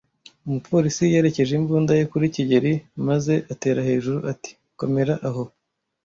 Umupolisi 0.47 1.03
yerekeje 1.13 1.53
imbunda 1.59 1.91
ye 1.99 2.03
kuri 2.11 2.25
kigeli 2.35 2.73
maze 3.07 3.33
atera 3.53 3.79
hejuru 3.89 4.19
ati: 4.31 4.51
"Komera 4.79 5.13
aho!" 5.27 5.43